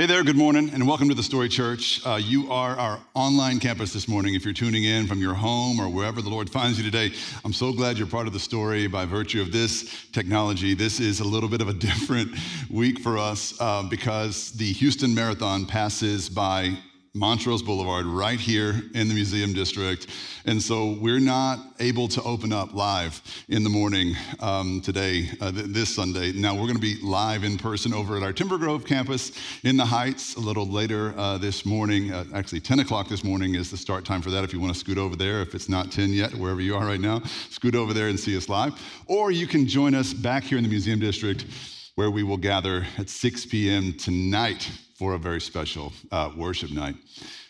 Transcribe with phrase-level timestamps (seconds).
[0.00, 2.00] Hey there, good morning, and welcome to the Story Church.
[2.06, 4.34] Uh, you are our online campus this morning.
[4.34, 7.52] If you're tuning in from your home or wherever the Lord finds you today, I'm
[7.52, 10.72] so glad you're part of the story by virtue of this technology.
[10.72, 12.30] This is a little bit of a different
[12.70, 16.78] week for us uh, because the Houston Marathon passes by
[17.12, 20.06] Montrose Boulevard right here in the museum district.
[20.44, 25.50] And so we're not able to open up live in the morning um, today, uh,
[25.50, 26.30] th- this Sunday.
[26.30, 29.32] Now we're going to be live in person over at our Timber Grove campus
[29.64, 32.12] in the Heights a little later uh, this morning.
[32.12, 34.44] Uh, actually, 10 o'clock this morning is the start time for that.
[34.44, 36.86] If you want to scoot over there, if it's not 10 yet, wherever you are
[36.86, 38.80] right now, scoot over there and see us live.
[39.06, 41.44] Or you can join us back here in the museum district
[41.96, 43.94] where we will gather at 6 p.m.
[43.94, 46.94] tonight for a very special uh, worship night.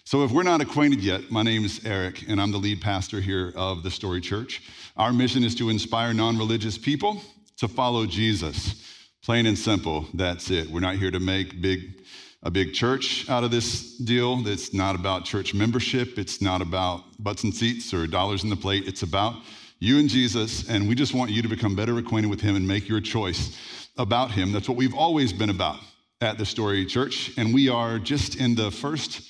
[0.04, 3.20] So, if we're not acquainted yet, my name is Eric, and I'm the lead pastor
[3.20, 4.62] here of the Story Church.
[4.96, 7.20] Our mission is to inspire non religious people
[7.56, 8.86] to follow Jesus.
[9.24, 10.70] Plain and simple, that's it.
[10.70, 12.04] We're not here to make big,
[12.45, 14.46] a big church out of this deal.
[14.46, 18.54] It's not about church membership, it's not about butts and seats or dollars in the
[18.54, 18.87] plate.
[18.87, 19.34] It's about
[19.80, 22.66] you and Jesus, and we just want you to become better acquainted with Him and
[22.66, 23.59] make your choice
[23.98, 24.52] about Him.
[24.52, 25.80] That's what we've always been about
[26.23, 29.23] at the Story Church, and we are just in the first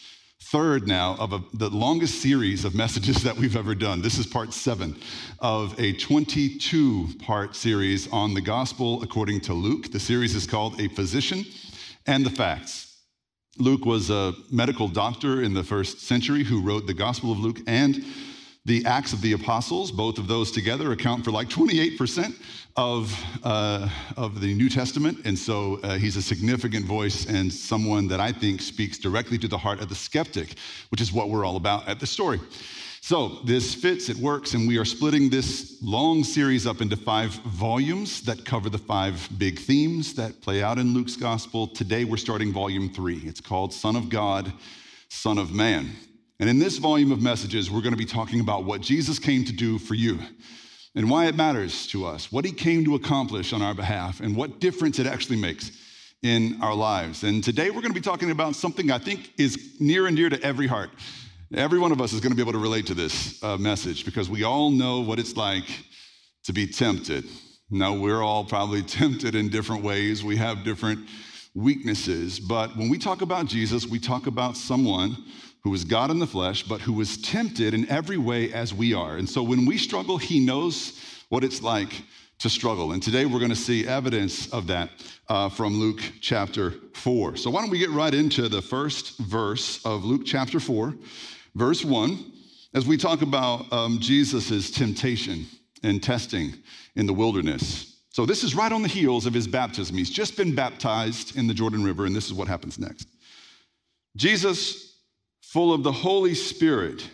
[0.43, 4.03] third now of a, the longest series of messages that we've ever done.
[4.03, 4.97] This is part seven
[5.39, 9.93] of a 22 part series on the gospel according to Luke.
[9.93, 11.45] The series is called A Physician
[12.07, 12.99] and the Facts.
[13.59, 17.61] Luke was a medical doctor in the first century who wrote the Gospel of Luke
[17.69, 18.05] and
[18.67, 22.35] the Acts of the Apostles, both of those together, account for like 28%
[22.77, 25.19] of, uh, of the New Testament.
[25.25, 29.49] And so uh, he's a significant voice and someone that I think speaks directly to
[29.49, 30.57] the heart of the skeptic,
[30.91, 32.39] which is what we're all about at the story.
[33.03, 37.31] So this fits, it works, and we are splitting this long series up into five
[37.31, 41.67] volumes that cover the five big themes that play out in Luke's gospel.
[41.67, 43.23] Today we're starting volume three.
[43.25, 44.53] It's called Son of God,
[45.09, 45.97] Son of Man.
[46.41, 49.45] And in this volume of messages, we're going to be talking about what Jesus came
[49.45, 50.19] to do for you
[50.95, 54.35] and why it matters to us, what he came to accomplish on our behalf, and
[54.35, 55.71] what difference it actually makes
[56.23, 57.25] in our lives.
[57.25, 60.31] And today we're going to be talking about something I think is near and dear
[60.31, 60.89] to every heart.
[61.55, 64.07] Every one of us is going to be able to relate to this uh, message
[64.07, 65.67] because we all know what it's like
[66.45, 67.27] to be tempted.
[67.71, 71.07] Now, we're all probably tempted in different ways, we have different
[71.55, 75.17] weaknesses, but when we talk about Jesus, we talk about someone
[75.63, 78.95] who was God in the flesh, but who was tempted in every way as we
[78.95, 79.17] are.
[79.17, 80.99] And so when we struggle, he knows
[81.29, 82.03] what it's like
[82.39, 82.93] to struggle.
[82.93, 84.91] And today we're going to see evidence of that
[85.29, 87.37] uh, from Luke chapter 4.
[87.37, 90.95] So why don't we get right into the first verse of Luke chapter 4,
[91.55, 92.33] verse 1,
[92.73, 95.47] as we talk about um, Jesus' temptation
[95.83, 96.55] and testing
[96.97, 97.99] in the wilderness.
[98.09, 99.97] So this is right on the heels of his baptism.
[99.97, 103.07] He's just been baptized in the Jordan River, and this is what happens next.
[104.17, 104.90] Jesus
[105.51, 107.09] full of the Holy Spirit,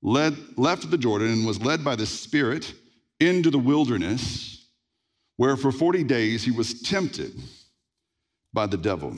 [0.00, 2.72] led, left the Jordan and was led by the Spirit
[3.20, 4.66] into the wilderness,
[5.36, 7.32] where for 40 days he was tempted
[8.54, 9.14] by the devil.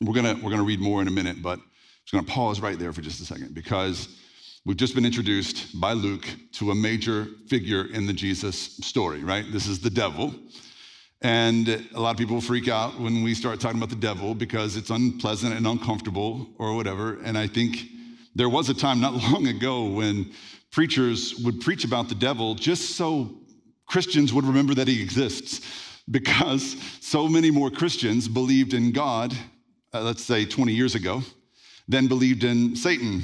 [0.00, 1.64] We're gonna, we're gonna read more in a minute, but I'm
[2.04, 4.08] just gonna pause right there for just a second because
[4.64, 9.44] we've just been introduced by Luke to a major figure in the Jesus story, right?
[9.52, 10.34] This is the devil.
[11.22, 14.76] And a lot of people freak out when we start talking about the devil because
[14.76, 17.18] it's unpleasant and uncomfortable or whatever.
[17.22, 17.84] And I think
[18.34, 20.32] there was a time not long ago when
[20.72, 23.30] preachers would preach about the devil just so
[23.86, 25.60] Christians would remember that he exists
[26.10, 29.32] because so many more Christians believed in God,
[29.94, 31.22] uh, let's say 20 years ago,
[31.86, 33.22] than believed in Satan.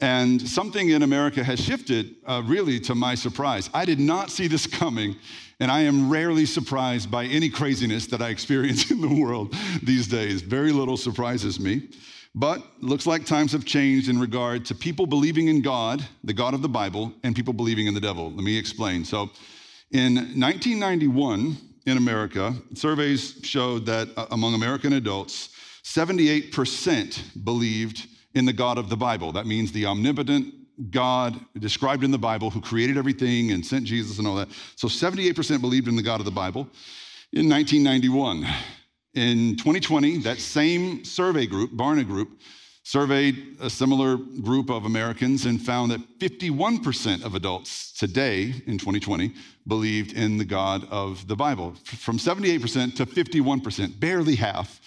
[0.00, 3.70] And something in America has shifted, uh, really to my surprise.
[3.72, 5.16] I did not see this coming
[5.60, 10.08] and I am rarely surprised by any craziness that I experience in the world these
[10.08, 10.42] days.
[10.42, 11.88] Very little surprises me.
[12.34, 16.52] But looks like times have changed in regard to people believing in God, the God
[16.52, 18.32] of the Bible, and people believing in the devil.
[18.32, 19.04] Let me explain.
[19.04, 19.30] So,
[19.92, 21.56] in 1991
[21.86, 25.50] in America, surveys showed that uh, among American adults,
[25.84, 29.32] 78% believed in the God of the Bible.
[29.32, 30.54] That means the omnipotent,
[30.90, 34.48] God described in the Bible who created everything and sent Jesus and all that.
[34.76, 36.68] So 78% believed in the God of the Bible
[37.32, 38.46] in 1991.
[39.14, 42.40] In 2020, that same survey group, Barna Group,
[42.82, 49.32] surveyed a similar group of Americans and found that 51% of adults today in 2020
[49.66, 51.74] believed in the God of the Bible.
[51.84, 54.80] From 78% to 51%, barely half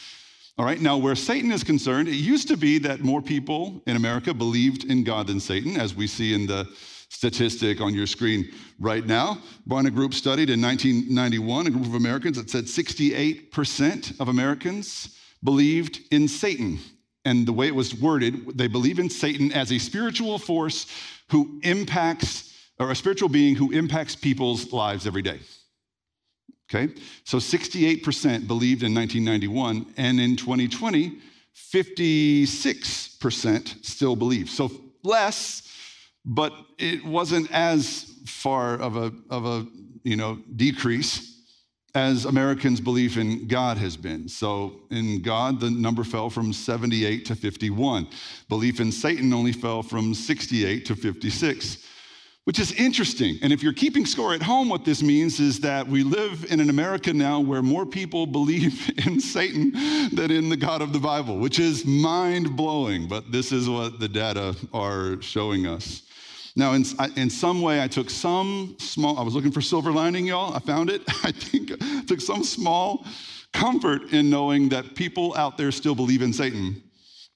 [0.58, 3.96] all right, now where Satan is concerned, it used to be that more people in
[3.96, 6.68] America believed in God than Satan, as we see in the
[7.10, 9.38] statistic on your screen right now.
[9.68, 16.02] Barna Group studied in 1991 a group of Americans that said 68% of Americans believed
[16.12, 16.80] in Satan.
[17.24, 20.88] And the way it was worded, they believe in Satan as a spiritual force
[21.30, 25.40] who impacts, or a spiritual being who impacts people's lives every day.
[26.70, 26.94] Okay?
[27.24, 31.20] So 68% believed in 1991, and in 2020,
[31.56, 34.50] 56% still believe.
[34.50, 34.72] So
[35.04, 35.72] less,
[36.26, 39.68] but it wasn't as far of a, of a
[40.04, 41.36] you know, decrease
[41.96, 44.30] as Americans' belief in God has been.
[44.30, 48.08] So in God, the number fell from 78 to 51.
[48.50, 51.84] Belief in Satan only fell from 68 to 56
[52.48, 53.38] which is interesting.
[53.42, 56.62] And if you're keeping score at home, what this means is that we live in
[56.62, 59.74] an America now where more people believe in Satan
[60.14, 63.06] than in the God of the Bible, which is mind blowing.
[63.06, 66.04] But this is what the data are showing us.
[66.56, 66.86] Now, in,
[67.18, 70.56] in some way, I took some small, I was looking for silver lining, y'all.
[70.56, 71.02] I found it.
[71.26, 73.06] I think I took some small
[73.52, 76.82] comfort in knowing that people out there still believe in Satan.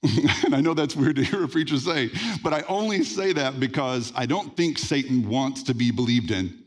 [0.44, 2.10] and I know that's weird to hear a preacher say,
[2.42, 6.58] but I only say that because I don't think Satan wants to be believed in.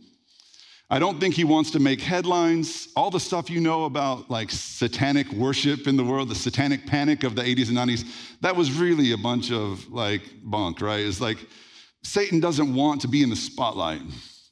[0.89, 2.89] I don't think he wants to make headlines.
[2.95, 7.23] All the stuff you know about like satanic worship in the world, the satanic panic
[7.23, 8.05] of the 80s and 90s,
[8.41, 11.03] that was really a bunch of like bunk, right?
[11.03, 11.39] It's like
[12.03, 14.01] Satan doesn't want to be in the spotlight.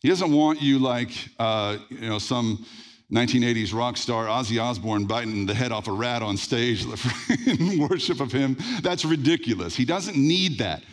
[0.01, 2.65] He doesn't want you like, uh, you know, some
[3.13, 6.85] 1980s rock star Ozzy Osbourne biting the head off a rat on stage
[7.47, 8.57] in worship of him.
[8.81, 9.75] That's ridiculous.
[9.75, 10.83] He doesn't need that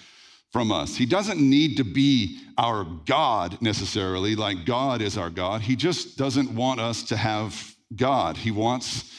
[0.53, 0.97] from us.
[0.97, 5.63] He doesn't need to be our God necessarily, like God is our God.
[5.63, 8.37] He just doesn't want us to have God.
[8.37, 9.17] He wants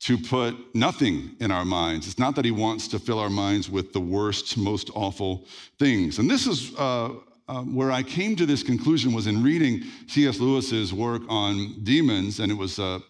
[0.00, 2.08] to put nothing in our minds.
[2.08, 5.46] It's not that he wants to fill our minds with the worst, most awful
[5.78, 6.18] things.
[6.18, 7.10] And this is uh,
[7.48, 10.40] um, where I came to this conclusion was in reading C.S.
[10.40, 13.00] Lewis's work on demons, and it was uh,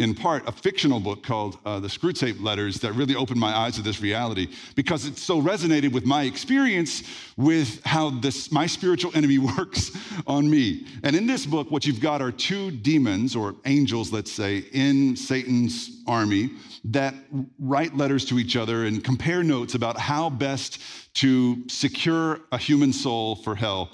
[0.00, 3.74] in part a fictional book called uh, The Screwtape Letters that really opened my eyes
[3.76, 7.02] to this reality because it so resonated with my experience
[7.36, 9.90] with how this my spiritual enemy works
[10.26, 10.86] on me.
[11.02, 15.16] And in this book, what you've got are two demons or angels, let's say, in
[15.16, 16.50] Satan's army
[16.84, 17.14] that
[17.58, 20.80] write letters to each other and compare notes about how best
[21.14, 23.90] to secure a human soul for hell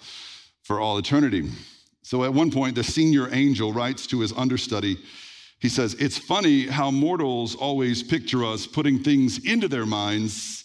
[0.63, 1.49] for all eternity.
[2.03, 4.99] So at one point, the senior angel writes to his understudy,
[5.59, 10.65] he says, It's funny how mortals always picture us putting things into their minds.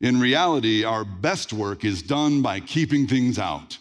[0.00, 3.78] In reality, our best work is done by keeping things out.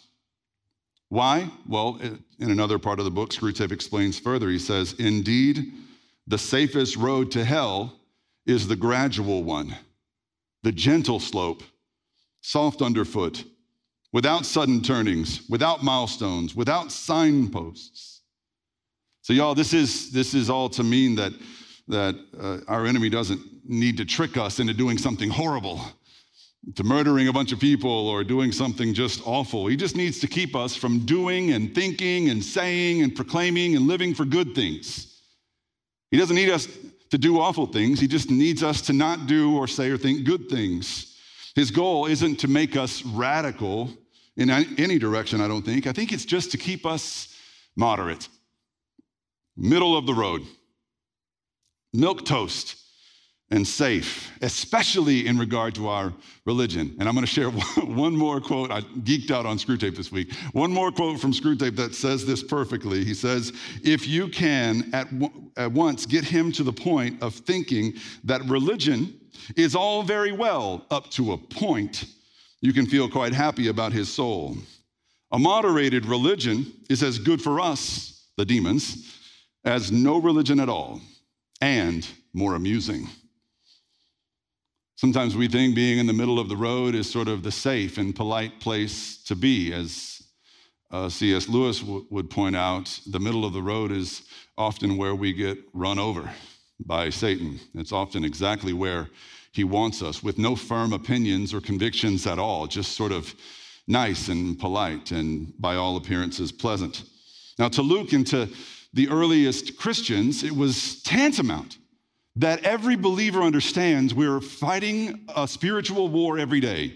[1.10, 1.50] Why?
[1.68, 4.50] Well, in another part of the book, Screwtape explains further.
[4.50, 5.74] He says, Indeed,
[6.28, 8.00] the safest road to hell
[8.46, 9.76] is the gradual one,
[10.64, 11.64] the gentle slope,
[12.46, 13.44] soft underfoot,
[14.14, 18.22] without sudden turnings, without milestones, without signposts.
[19.24, 21.34] So, y'all, this is, this is all to mean that,
[21.88, 25.82] that uh, our enemy doesn't need to trick us into doing something horrible,
[26.76, 29.66] to murdering a bunch of people or doing something just awful.
[29.66, 33.88] He just needs to keep us from doing and thinking and saying and proclaiming and
[33.88, 35.20] living for good things.
[36.12, 36.68] He doesn't need us
[37.10, 40.26] to do awful things, He just needs us to not do or say or think
[40.26, 41.14] good things.
[41.56, 43.90] His goal isn't to make us radical
[44.38, 45.88] in any direction, I don't think.
[45.88, 47.34] I think it's just to keep us
[47.78, 48.28] moderate,
[49.56, 50.42] middle of the road,
[51.94, 52.76] milk toast
[53.52, 56.12] and safe, especially in regard to our
[56.46, 56.96] religion.
[57.00, 57.50] And I'm going to share
[57.86, 58.72] one more quote.
[58.72, 60.34] I geeked out on Screwtape this week.
[60.52, 63.06] One more quote from Screwtape that says this perfectly.
[63.06, 65.08] He says, If you can at,
[65.58, 67.94] at once get him to the point of thinking
[68.24, 69.18] that religion
[69.56, 72.06] is all very well up to a point,
[72.62, 74.58] you can feel quite happy about his soul.
[75.32, 79.14] A moderated religion is as good for us, the demons,
[79.64, 81.02] as no religion at all,
[81.62, 83.08] and more amusing.
[84.96, 87.98] Sometimes we think being in the middle of the road is sort of the safe
[87.98, 89.74] and polite place to be.
[89.74, 90.22] As
[90.90, 91.50] uh, C.S.
[91.50, 94.24] Lewis w- would point out, the middle of the road is
[94.58, 96.32] often where we get run over
[96.80, 97.60] by Satan.
[97.74, 99.10] It's often exactly where
[99.52, 103.34] he wants us, with no firm opinions or convictions at all, just sort of
[103.88, 107.04] nice and polite and by all appearances pleasant.
[107.58, 108.50] Now, to Luke and to
[108.94, 111.78] the earliest Christians, it was tantamount
[112.36, 116.96] that every believer understands we're fighting a spiritual war every day,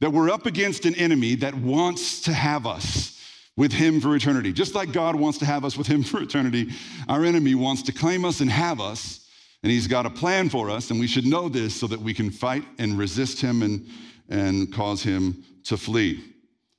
[0.00, 3.15] that we're up against an enemy that wants to have us
[3.56, 4.52] with him for eternity.
[4.52, 6.70] Just like God wants to have us with him for eternity,
[7.08, 9.26] our enemy wants to claim us and have us,
[9.62, 12.12] and he's got a plan for us, and we should know this so that we
[12.12, 13.86] can fight and resist him and,
[14.28, 16.22] and cause him to flee.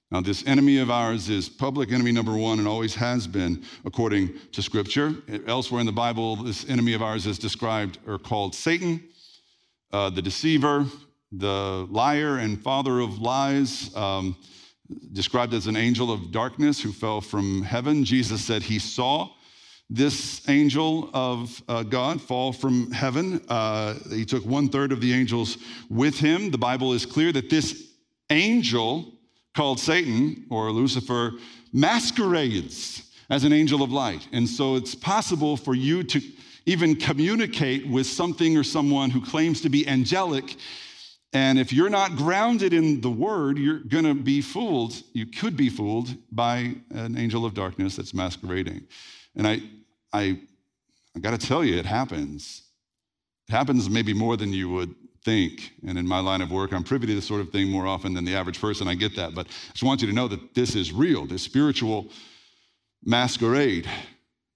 [0.09, 4.29] Now, this enemy of ours is public enemy number one and always has been, according
[4.53, 5.15] to Scripture.
[5.47, 9.03] Elsewhere in the Bible, this enemy of ours is described or called Satan.
[9.91, 10.85] uh, the deceiver,
[11.31, 14.35] the liar and father of lies, um,
[15.13, 18.03] described as an angel of darkness who fell from heaven.
[18.03, 19.29] Jesus said he saw
[19.89, 23.41] this angel of uh, God fall from heaven.
[23.47, 25.57] Uh, he took one third of the angels
[25.89, 26.51] with him.
[26.51, 27.89] The Bible is clear that this
[28.29, 29.13] angel
[29.55, 31.33] called Satan or Lucifer
[31.71, 34.27] masquerades as an angel of light.
[34.31, 36.21] And so it's possible for you to
[36.65, 40.57] even communicate with something or someone who claims to be angelic.
[41.33, 45.01] And if you're not grounded in the word, you're going to be fooled.
[45.13, 48.87] You could be fooled by an angel of darkness that's masquerading.
[49.35, 49.61] And I,
[50.13, 50.39] I,
[51.15, 52.63] I got to tell you, it happens.
[53.49, 55.73] It happens maybe more than you would think.
[55.85, 58.13] And in my line of work, I'm privy to this sort of thing more often
[58.13, 58.87] than the average person.
[58.87, 59.35] I get that.
[59.35, 62.07] But I just want you to know that this is real, this spiritual
[63.03, 63.89] masquerade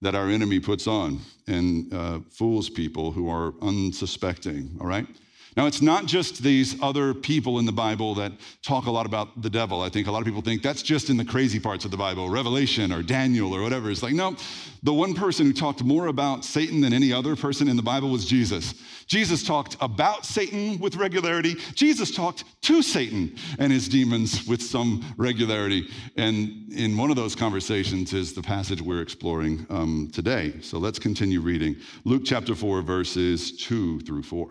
[0.00, 5.06] that our enemy puts on and uh, fools people who are unsuspecting, all right?
[5.54, 8.32] Now, it's not just these other people in the Bible that
[8.62, 9.82] talk a lot about the devil.
[9.82, 11.96] I think a lot of people think that's just in the crazy parts of the
[11.96, 13.90] Bible, Revelation or Daniel or whatever.
[13.90, 14.34] It's like, no,
[14.82, 18.08] the one person who talked more about Satan than any other person in the Bible
[18.08, 18.74] was Jesus.
[19.06, 21.56] Jesus talked about Satan with regularity.
[21.74, 25.86] Jesus talked to Satan and his demons with some regularity.
[26.16, 30.54] And in one of those conversations is the passage we're exploring um, today.
[30.62, 34.48] So let's continue reading Luke chapter 4, verses 2 through 4.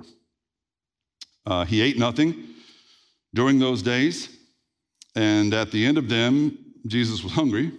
[1.45, 2.49] Uh, he ate nothing
[3.33, 4.29] during those days,
[5.15, 6.57] and at the end of them,
[6.87, 7.71] Jesus was hungry.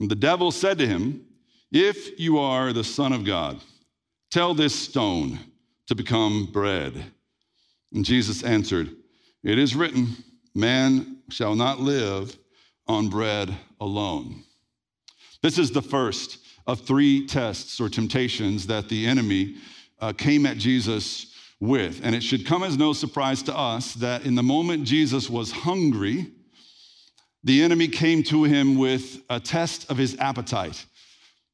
[0.00, 1.24] And the devil said to him,
[1.72, 3.60] If you are the Son of God,
[4.30, 5.38] tell this stone
[5.86, 7.04] to become bread.
[7.92, 8.90] And Jesus answered,
[9.42, 10.16] It is written,
[10.54, 12.36] Man shall not live
[12.86, 14.44] on bread alone.
[15.42, 19.56] This is the first of three tests or temptations that the enemy
[20.00, 22.00] uh, came at Jesus with.
[22.04, 25.50] And it should come as no surprise to us that in the moment Jesus was
[25.50, 26.32] hungry,
[27.42, 30.84] the enemy came to him with a test of his appetite.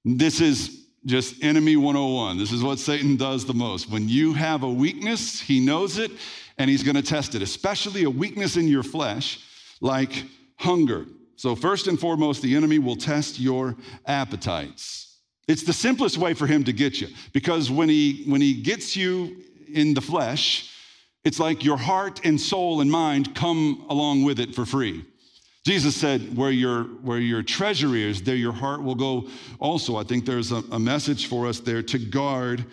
[0.05, 2.39] This is just enemy 101.
[2.39, 3.91] This is what Satan does the most.
[3.91, 6.11] When you have a weakness, he knows it
[6.59, 9.41] and he's going to test it, especially a weakness in your flesh
[9.81, 10.25] like
[10.57, 11.07] hunger.
[11.37, 13.77] So, first and foremost, the enemy will test your
[14.07, 15.17] appetites.
[15.49, 18.95] It's the simplest way for him to get you because when he, when he gets
[18.95, 19.43] you
[19.75, 20.71] in the flesh,
[21.25, 25.05] it's like your heart and soul and mind come along with it for free.
[25.67, 29.97] Jesus said, where your, where your treasure is, there your heart will go also.
[29.97, 32.65] I think there's a, a message for us there to guard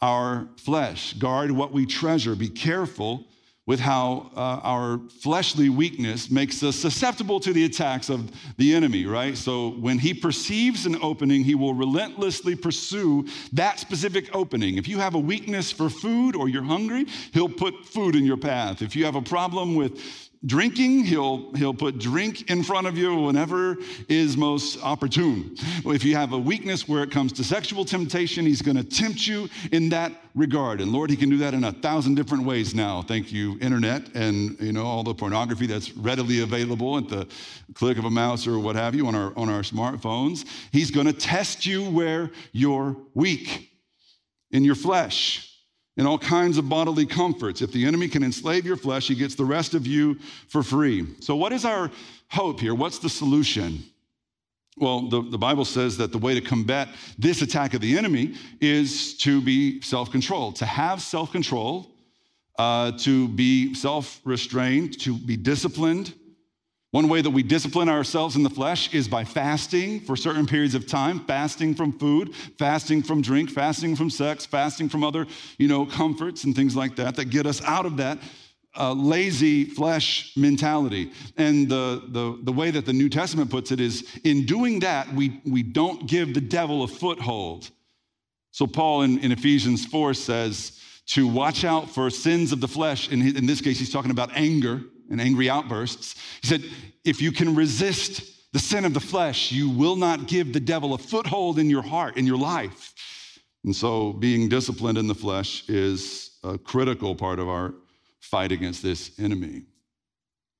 [0.00, 2.36] our flesh, guard what we treasure.
[2.36, 3.24] Be careful
[3.66, 9.06] with how uh, our fleshly weakness makes us susceptible to the attacks of the enemy,
[9.06, 9.36] right?
[9.36, 14.76] So when he perceives an opening, he will relentlessly pursue that specific opening.
[14.76, 18.36] If you have a weakness for food or you're hungry, he'll put food in your
[18.36, 18.82] path.
[18.82, 23.14] If you have a problem with Drinking, he'll, he'll put drink in front of you
[23.16, 25.56] whenever is most opportune.
[25.84, 29.26] If you have a weakness where it comes to sexual temptation, he's going to tempt
[29.26, 30.80] you in that regard.
[30.80, 33.02] And Lord, he can do that in a thousand different ways now.
[33.02, 37.26] Thank you, internet, and you know all the pornography that's readily available at the
[37.74, 40.44] click of a mouse or what have you on our on our smartphones.
[40.70, 43.70] He's going to test you where you're weak
[44.52, 45.45] in your flesh
[45.96, 47.62] and all kinds of bodily comforts.
[47.62, 51.06] If the enemy can enslave your flesh, he gets the rest of you for free.
[51.20, 51.90] So, what is our
[52.28, 52.74] hope here?
[52.74, 53.82] What's the solution?
[54.78, 56.88] Well, the, the Bible says that the way to combat
[57.18, 61.90] this attack of the enemy is to be self controlled, to have self control,
[62.58, 66.12] uh, to be self restrained, to be disciplined
[66.96, 70.74] one way that we discipline ourselves in the flesh is by fasting for certain periods
[70.74, 75.26] of time, fasting from food, fasting from drink, fasting from sex, fasting from other,
[75.58, 78.18] you know, comforts and things like that that get us out of that
[78.78, 81.12] uh, lazy flesh mentality.
[81.36, 85.12] And the, the, the way that the New Testament puts it is in doing that,
[85.12, 87.68] we, we don't give the devil a foothold.
[88.52, 93.10] So, Paul in, in Ephesians 4 says to watch out for sins of the flesh.
[93.10, 96.14] In, in this case, he's talking about anger and angry outbursts.
[96.40, 96.64] He said,
[97.04, 100.94] if you can resist the sin of the flesh, you will not give the devil
[100.94, 102.92] a foothold in your heart, in your life.
[103.64, 107.74] And so, being disciplined in the flesh is a critical part of our
[108.20, 109.62] fight against this enemy.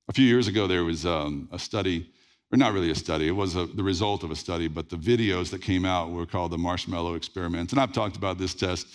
[0.09, 2.11] A few years ago, there was um, a study,
[2.53, 4.97] or not really a study, it was a, the result of a study, but the
[4.97, 7.73] videos that came out were called the marshmallow experiments.
[7.73, 8.87] And I've talked about this test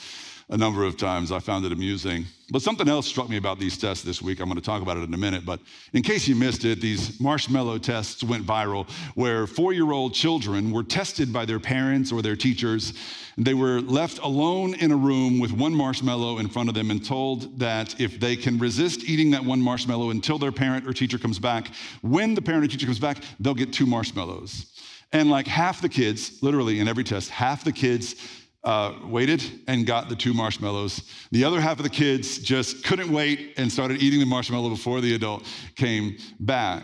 [0.51, 1.31] a number of times.
[1.31, 2.25] I found it amusing.
[2.51, 4.41] But something else struck me about these tests this week.
[4.41, 5.45] I'm going to talk about it in a minute.
[5.45, 5.61] But
[5.93, 10.69] in case you missed it, these marshmallow tests went viral where four year old children
[10.69, 12.93] were tested by their parents or their teachers.
[13.37, 17.03] They were left alone in a room with one marshmallow in front of them and
[17.03, 21.17] told that if they can resist eating that one marshmallow until their parent or teacher
[21.17, 24.65] comes back, when the parent or teacher comes back, they'll get two marshmallows.
[25.13, 28.15] And like half the kids, literally in every test, half the kids
[28.63, 31.01] uh, waited and got the two marshmallows.
[31.31, 35.01] The other half of the kids just couldn't wait and started eating the marshmallow before
[35.01, 36.83] the adult came back.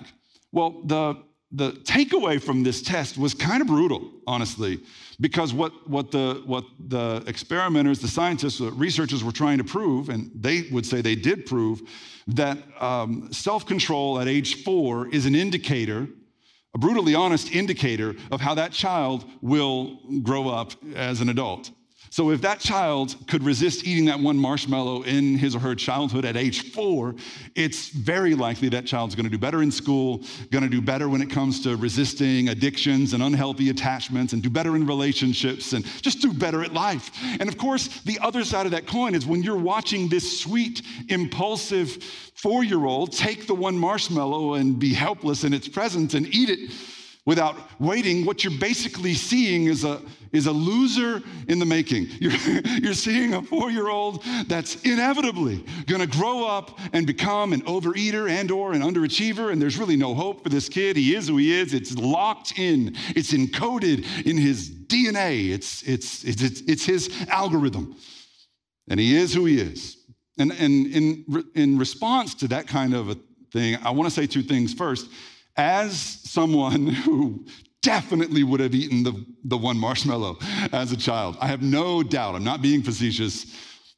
[0.52, 1.18] Well, the,
[1.52, 4.80] the takeaway from this test was kind of brutal, honestly,
[5.20, 10.10] because what, what, the, what the experimenters, the scientists, the researchers were trying to prove,
[10.10, 11.82] and they would say they did prove,
[12.28, 16.08] that um, self control at age four is an indicator
[16.78, 21.72] a brutally honest indicator of how that child will grow up as an adult.
[22.10, 26.26] So, if that child could resist eating that one marshmallow in his or her childhood
[26.26, 27.16] at age four,
[27.56, 30.22] it's very likely that child's gonna do better in school,
[30.52, 34.76] gonna do better when it comes to resisting addictions and unhealthy attachments, and do better
[34.76, 37.12] in relationships, and just do better at life.
[37.40, 40.82] And of course, the other side of that coin is when you're watching this sweet,
[41.10, 42.02] impulsive
[42.36, 46.50] four year old take the one marshmallow and be helpless in its presence and eat
[46.50, 46.72] it
[47.28, 52.08] without waiting, what you're basically seeing is a, is a loser in the making.
[52.22, 52.32] You're,
[52.82, 58.72] you're seeing a four-year-old that's inevitably gonna grow up and become an overeater and or
[58.74, 60.96] an underachiever, and there's really no hope for this kid.
[60.96, 61.74] He is who he is.
[61.74, 62.96] It's locked in.
[63.10, 65.50] It's encoded in his DNA.
[65.50, 67.96] It's, it's, it's, it's, it's his algorithm.
[68.90, 69.98] And he is who he is.
[70.40, 73.18] And, and in, in response to that kind of a
[73.52, 74.74] thing, I wanna say two things.
[74.74, 75.10] First,
[75.58, 77.46] as someone who
[77.82, 80.38] definitely would have eaten the, the one marshmallow
[80.72, 83.46] as a child, I have no doubt, I'm not being facetious.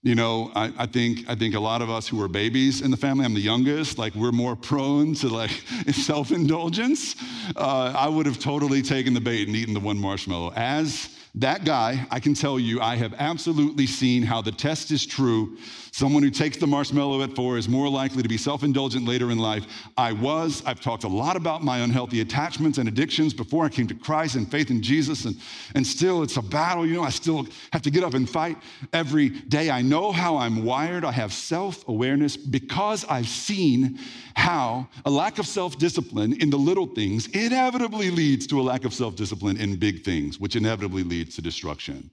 [0.01, 2.89] You know, I, I, think I think a lot of us who are babies in
[2.89, 5.49] the family, I'm the youngest, like we're more prone to like
[5.91, 7.17] self-indulgence.
[7.53, 10.53] Uh, I would have totally taken the bait and eaten the one marshmallow.
[10.55, 15.05] As that guy, I can tell you, I have absolutely seen how the test is
[15.05, 15.57] true.
[15.99, 19.31] Someone who takes the marshmallow at four is more likely to be self indulgent later
[19.31, 19.65] in life.
[19.97, 20.63] I was.
[20.65, 24.35] I've talked a lot about my unhealthy attachments and addictions before I came to Christ
[24.35, 25.25] and faith in Jesus.
[25.25, 25.35] And,
[25.75, 26.85] and still, it's a battle.
[26.85, 28.55] You know, I still have to get up and fight
[28.93, 29.69] every day.
[29.69, 31.03] I know how I'm wired.
[31.03, 33.99] I have self awareness because I've seen
[34.35, 38.85] how a lack of self discipline in the little things inevitably leads to a lack
[38.85, 42.09] of self discipline in big things, which inevitably leads to destruction.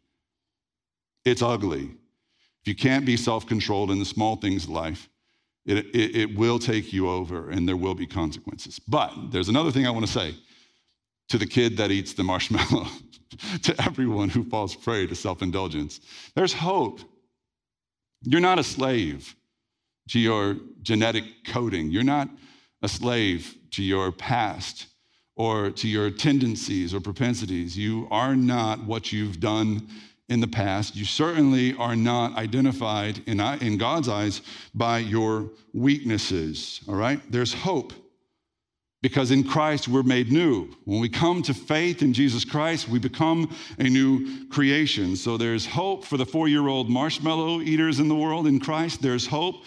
[1.25, 1.93] It's ugly.
[2.67, 5.09] If you can't be self controlled in the small things of life,
[5.67, 8.81] it, it, it, will take you over and there will be consequences.
[8.81, 10.35] But there's another thing I want to say
[11.29, 12.89] to the kid that eats the marshmallow,
[13.63, 16.01] to everyone who falls prey to self indulgence.
[16.35, 16.99] There's hope.
[18.23, 19.37] You're not a slave
[20.09, 21.93] to your genetic coding.
[21.93, 22.29] You're not
[22.83, 24.89] a slave to your past
[25.37, 27.79] or to your tendencies or propensities.
[27.79, 29.87] You are not what you've done
[30.29, 30.97] in the past.
[30.97, 34.43] You certainly are not identified in, in God's eyes
[34.75, 37.21] by your weaknesses, all right?
[37.31, 37.93] There's hope
[39.03, 40.75] because in Christ we're made new.
[40.85, 45.15] When we come to faith in Jesus Christ, we become a new creation.
[45.15, 49.03] So there's hope for the four year old marshmallow eaters in the world in Christ.
[49.03, 49.63] There's hope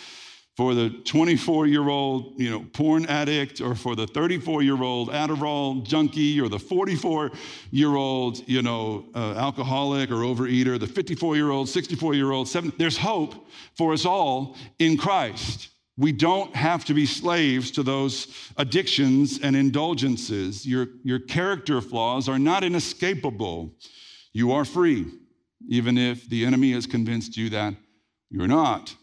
[0.60, 5.08] for the 24 year old you know porn addict or for the 34 year old
[5.08, 7.32] adderall junkie or the 44
[7.72, 12.46] year old you know uh, alcoholic or overeater the 54 year old 64 year old
[12.46, 15.70] seven there's hope for us all in christ.
[15.96, 20.66] We don't have to be slaves to those addictions and indulgences.
[20.66, 23.76] Your, your character flaws are not inescapable.
[24.34, 25.06] You are free
[25.70, 27.76] even if the enemy has convinced you that
[28.30, 28.96] you're not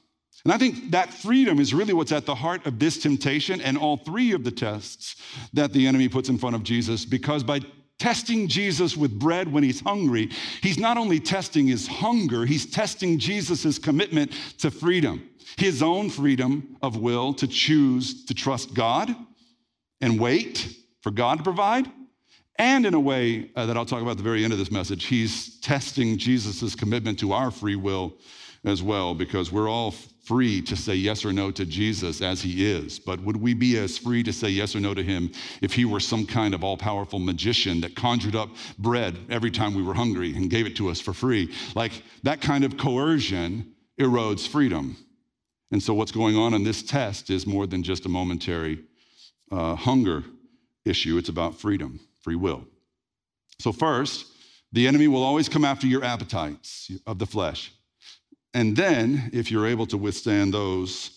[0.47, 3.77] and I think that freedom is really what's at the heart of this temptation and
[3.77, 5.17] all three of the tests
[5.55, 7.63] that the enemy puts in front of Jesus, because by
[7.99, 10.31] testing Jesus with bread when he's hungry,
[10.63, 16.77] he's not only testing his hunger, he's testing Jesus' commitment to freedom, his own freedom
[16.81, 19.13] of will to choose to trust God
[20.01, 21.91] and wait for God to provide.
[22.55, 24.71] And in a way uh, that I'll talk about at the very end of this
[24.71, 28.15] message, he's testing Jesus' commitment to our free will
[28.67, 32.69] as well, because we're all free to say yes or no to Jesus as he
[32.69, 35.31] is, but would we be as free to say yes or no to him
[35.63, 39.73] if he were some kind of all powerful magician that conjured up bread every time
[39.73, 41.55] we were hungry and gave it to us for free?
[41.77, 44.97] Like that kind of coercion erodes freedom.
[45.71, 48.81] And so, what's going on in this test is more than just a momentary
[49.53, 50.25] uh, hunger
[50.85, 52.65] issue, it's about freedom, free will.
[53.61, 54.27] So, first,
[54.73, 57.73] the enemy will always come after your appetites of the flesh.
[58.57, 61.11] And then, if you're able to withstand those,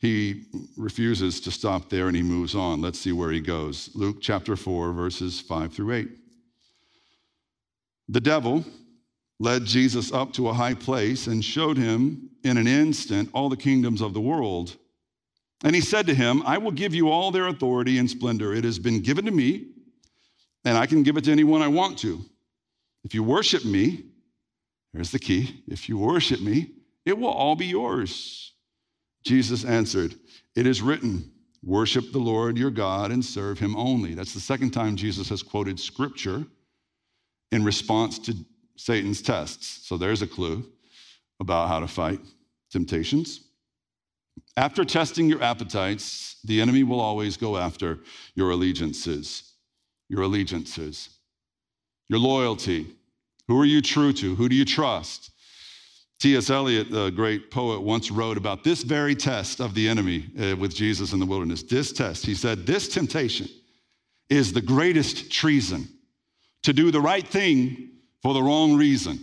[0.00, 2.80] he refuses to stop there and he moves on.
[2.80, 3.88] Let's see where he goes.
[3.94, 6.08] Luke chapter 4, verses 5 through 8.
[8.08, 8.64] The devil
[9.38, 13.56] led Jesus up to a high place and showed him in an instant all the
[13.56, 14.74] kingdoms of the world.
[15.62, 18.54] And he said to him, I will give you all their authority and splendor.
[18.54, 19.68] It has been given to me,
[20.64, 22.20] and I can give it to anyone I want to.
[23.04, 24.06] If you worship me,
[24.92, 26.70] here's the key if you worship me,
[27.04, 28.52] it will all be yours.
[29.24, 30.14] Jesus answered,
[30.56, 31.30] It is written,
[31.62, 34.14] worship the Lord your God and serve him only.
[34.14, 36.44] That's the second time Jesus has quoted scripture
[37.50, 38.34] in response to
[38.76, 39.86] Satan's tests.
[39.86, 40.66] So there's a clue
[41.40, 42.20] about how to fight
[42.70, 43.40] temptations.
[44.56, 48.00] After testing your appetites, the enemy will always go after
[48.34, 49.52] your allegiances.
[50.08, 51.08] Your allegiances,
[52.08, 52.86] your loyalty.
[53.52, 54.34] Who are you true to?
[54.34, 55.30] Who do you trust?
[56.20, 56.48] T.S.
[56.48, 60.74] Eliot, the great poet, once wrote about this very test of the enemy uh, with
[60.74, 61.62] Jesus in the wilderness.
[61.62, 63.50] This test, he said, this temptation
[64.30, 65.86] is the greatest treason
[66.62, 67.90] to do the right thing
[68.22, 69.18] for the wrong reason.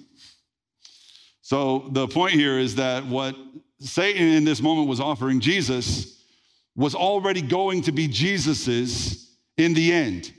[1.41, 3.35] So the point here is that what
[3.79, 6.21] Satan in this moment was offering Jesus
[6.75, 10.33] was already going to be Jesus's in the end.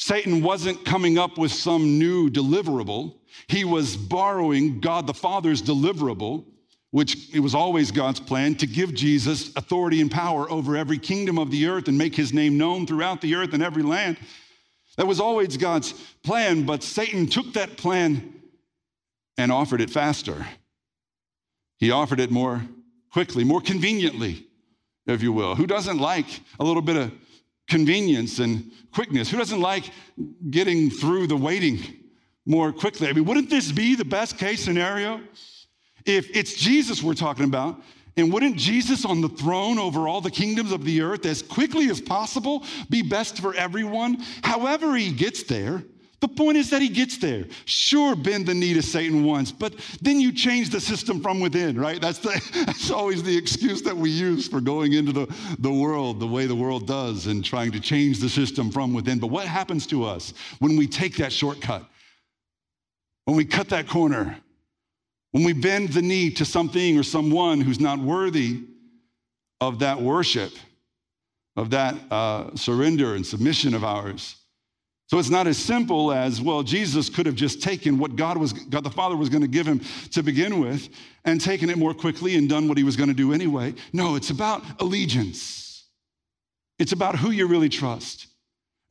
[0.00, 3.16] Satan wasn't coming up with some new deliverable.
[3.48, 6.46] He was borrowing God the Father's deliverable,
[6.90, 11.38] which it was always God's plan to give Jesus authority and power over every kingdom
[11.38, 14.16] of the earth and make his name known throughout the earth and every land.
[14.96, 18.40] That was always God's plan, but Satan took that plan
[19.36, 20.46] and offered it faster.
[21.76, 22.62] He offered it more
[23.12, 24.46] quickly, more conveniently,
[25.04, 25.56] if you will.
[25.56, 27.12] Who doesn't like a little bit of
[27.68, 29.30] convenience and quickness?
[29.30, 29.90] Who doesn't like
[30.50, 31.80] getting through the waiting
[32.46, 33.08] more quickly?
[33.08, 35.20] I mean, wouldn't this be the best case scenario?
[36.04, 37.82] If it's Jesus we're talking about,
[38.16, 41.88] and wouldn't Jesus on the throne over all the kingdoms of the earth as quickly
[41.90, 44.18] as possible be best for everyone?
[44.42, 45.84] However, he gets there,
[46.20, 47.46] the point is that he gets there.
[47.64, 51.78] Sure, bend the knee to Satan once, but then you change the system from within,
[51.80, 52.00] right?
[52.00, 52.28] That's, the,
[52.66, 56.46] that's always the excuse that we use for going into the, the world the way
[56.46, 59.18] the world does and trying to change the system from within.
[59.18, 61.84] But what happens to us when we take that shortcut?
[63.24, 64.36] When we cut that corner?
[65.32, 68.64] When we bend the knee to something or someone who's not worthy
[69.60, 70.52] of that worship,
[71.56, 74.39] of that uh, surrender and submission of ours?
[75.10, 78.52] So it's not as simple as, well, Jesus could have just taken what God was,
[78.52, 79.80] God the Father was going to give him
[80.12, 80.88] to begin with
[81.24, 83.74] and taken it more quickly and done what he was going to do anyway.
[83.92, 85.86] No, it's about allegiance.
[86.78, 88.28] It's about who you really trust.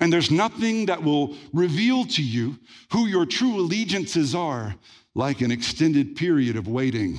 [0.02, 2.60] And there's nothing that will reveal to you
[2.92, 4.76] who your true allegiances are
[5.16, 7.18] like an extended period of waiting.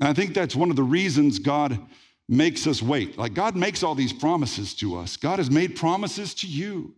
[0.00, 1.78] And I think that's one of the reasons God
[2.30, 3.18] makes us wait.
[3.18, 5.18] Like God makes all these promises to us.
[5.18, 6.94] God has made promises to you.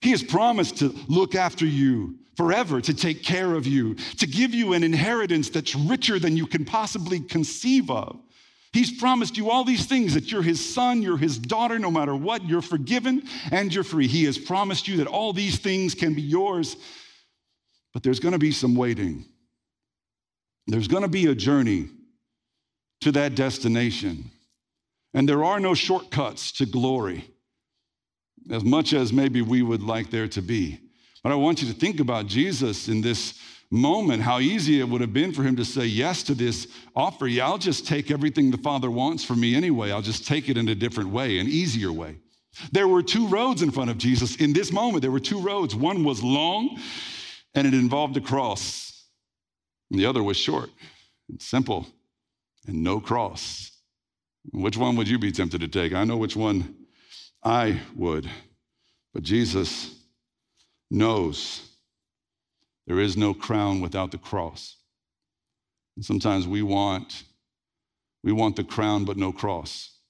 [0.00, 4.54] He has promised to look after you forever, to take care of you, to give
[4.54, 8.20] you an inheritance that's richer than you can possibly conceive of.
[8.72, 12.14] He's promised you all these things that you're his son, you're his daughter, no matter
[12.14, 14.06] what, you're forgiven and you're free.
[14.06, 16.76] He has promised you that all these things can be yours,
[17.94, 19.24] but there's gonna be some waiting.
[20.66, 21.88] There's gonna be a journey
[23.00, 24.30] to that destination.
[25.14, 27.30] And there are no shortcuts to glory
[28.50, 30.80] as much as maybe we would like there to be.
[31.22, 33.34] But I want you to think about Jesus in this
[33.70, 37.26] moment, how easy it would have been for him to say yes to this offer.
[37.26, 39.90] Yeah, I'll just take everything the Father wants for me anyway.
[39.90, 42.18] I'll just take it in a different way, an easier way.
[42.72, 45.02] There were two roads in front of Jesus in this moment.
[45.02, 45.74] There were two roads.
[45.74, 46.78] One was long
[47.56, 49.06] and it involved a cross,
[49.90, 50.70] and the other was short
[51.28, 51.86] and simple
[52.66, 53.72] and no cross.
[54.52, 55.92] Which one would you be tempted to take?
[55.92, 56.85] I know which one
[57.46, 58.28] I would.
[59.14, 59.94] But Jesus
[60.90, 61.68] knows
[62.88, 64.76] there is no crown without the cross.
[65.94, 67.22] And sometimes we want
[68.24, 70.00] we want the crown but no cross.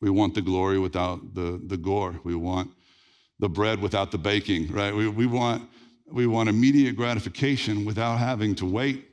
[0.00, 2.18] We want the glory without the, the gore.
[2.24, 2.70] We want
[3.38, 4.94] the bread without the baking, right?
[4.94, 5.68] We, we, want,
[6.10, 9.09] we want immediate gratification without having to wait.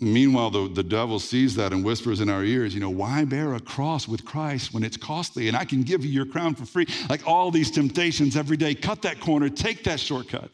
[0.00, 3.54] Meanwhile, the, the devil sees that and whispers in our ears, you know, why bear
[3.54, 6.66] a cross with Christ when it's costly and I can give you your crown for
[6.66, 6.86] free?
[7.08, 8.74] Like all these temptations every day.
[8.74, 10.50] Cut that corner, take that shortcut.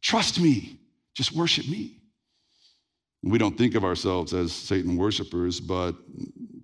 [0.00, 0.78] Trust me,
[1.14, 1.98] just worship me.
[3.22, 5.94] We don't think of ourselves as Satan worshipers, but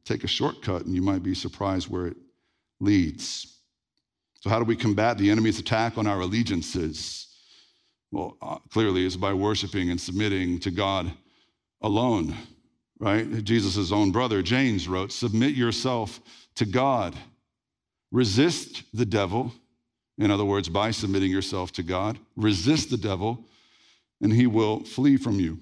[0.05, 2.17] take a shortcut and you might be surprised where it
[2.81, 3.59] leads.
[4.41, 7.27] So, how do we combat the enemy's attack on our allegiances?
[8.11, 11.13] Well, uh, clearly, it's by worshiping and submitting to God
[11.81, 12.35] alone,
[12.99, 13.45] right?
[13.45, 16.21] Jesus' own brother, James, wrote, Submit yourself
[16.57, 17.15] to God.
[18.11, 19.53] Resist the devil,
[20.17, 22.19] in other words, by submitting yourself to God.
[22.37, 23.45] Resist the devil,
[24.21, 25.59] and he will flee from you.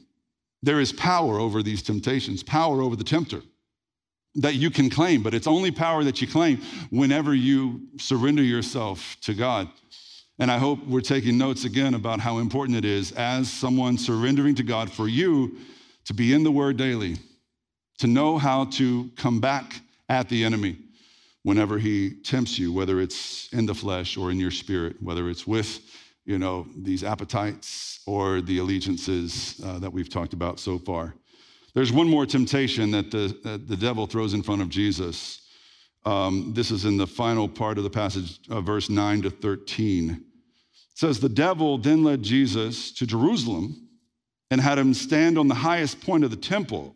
[0.62, 3.42] There is power over these temptations, power over the tempter
[4.36, 9.16] that you can claim, but it's only power that you claim whenever you surrender yourself
[9.22, 9.68] to God.
[10.38, 14.54] And I hope we're taking notes again about how important it is as someone surrendering
[14.56, 15.56] to God for you
[16.06, 17.16] to be in the Word daily,
[17.98, 20.78] to know how to come back at the enemy
[21.42, 25.46] whenever he tempts you, whether it's in the flesh or in your spirit, whether it's
[25.46, 25.80] with
[26.24, 31.14] you know these appetites or the allegiances uh, that we've talked about so far.
[31.76, 35.42] There's one more temptation that the, that the devil throws in front of Jesus.
[36.06, 40.10] Um, this is in the final part of the passage, uh, verse 9 to 13.
[40.10, 40.18] It
[40.94, 43.85] says, The devil then led Jesus to Jerusalem
[44.50, 46.94] and had him stand on the highest point of the temple.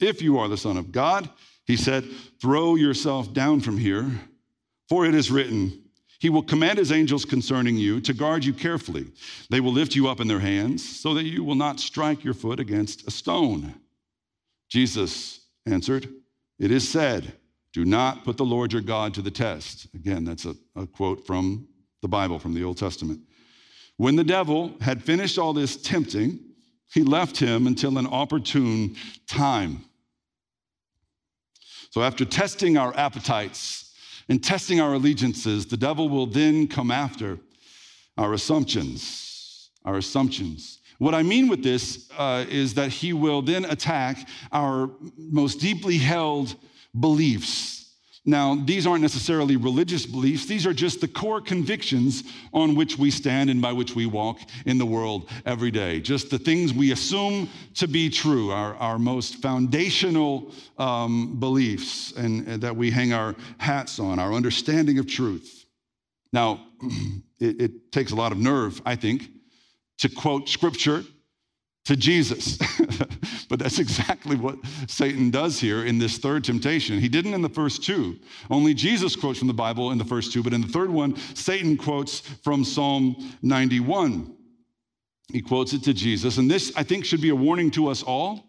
[0.00, 1.28] If you are the Son of God,
[1.66, 2.04] he said,
[2.40, 4.10] Throw yourself down from here,
[4.88, 5.80] for it is written,
[6.20, 9.06] he will command his angels concerning you to guard you carefully.
[9.48, 12.34] They will lift you up in their hands so that you will not strike your
[12.34, 13.74] foot against a stone.
[14.68, 16.12] Jesus answered,
[16.58, 17.32] It is said,
[17.72, 19.86] Do not put the Lord your God to the test.
[19.94, 21.66] Again, that's a, a quote from
[22.02, 23.20] the Bible, from the Old Testament.
[23.96, 26.38] When the devil had finished all this tempting,
[26.92, 29.84] he left him until an opportune time.
[31.90, 33.90] So, after testing our appetites,
[34.30, 37.38] and testing our allegiances, the devil will then come after
[38.16, 39.70] our assumptions.
[39.84, 40.78] Our assumptions.
[40.98, 45.96] What I mean with this uh, is that he will then attack our most deeply
[45.98, 46.54] held
[46.98, 47.79] beliefs
[48.26, 53.10] now, these aren't necessarily religious beliefs, these are just the core convictions on which we
[53.10, 56.00] stand and by which we walk in the world every day.
[56.00, 62.46] Just the things we assume to be true, our, our most foundational um, beliefs, and,
[62.46, 65.64] and, that we hang our hats on, our understanding of truth.
[66.30, 66.66] Now,
[67.40, 69.30] it, it takes a lot of nerve, I think,
[69.98, 71.04] to quote scripture
[71.86, 72.58] to Jesus.
[73.50, 76.98] but that's exactly what Satan does here in this third temptation.
[76.98, 78.16] He didn't in the first two.
[78.48, 81.16] Only Jesus quotes from the Bible in the first two, but in the third one,
[81.34, 84.34] Satan quotes from Psalm 91.
[85.32, 86.38] He quotes it to Jesus.
[86.38, 88.46] And this, I think, should be a warning to us all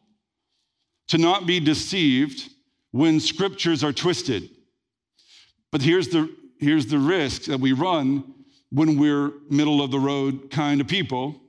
[1.10, 2.50] to not be deceived
[2.92, 4.50] when scriptures are twisted.
[5.72, 8.34] But here's the, here's the risk that we run
[8.72, 11.42] when we're middle of the road kind of people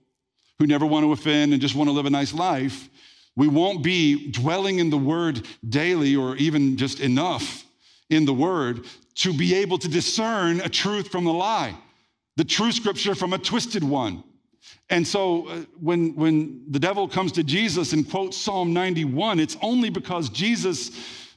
[0.58, 2.88] who never want to offend and just want to live a nice life,
[3.36, 7.64] we won't be dwelling in the word daily or even just enough
[8.10, 11.76] in the word to be able to discern a truth from the lie,
[12.36, 14.22] the true scripture from a twisted one.
[14.90, 19.56] And so uh, when, when the devil comes to Jesus and quotes Psalm 91, it's
[19.62, 20.90] only because Jesus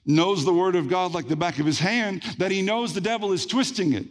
[0.05, 3.01] knows the word of God like the back of his hand that he knows the
[3.01, 4.05] devil is twisting it